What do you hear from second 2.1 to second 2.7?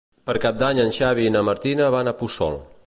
a Puçol.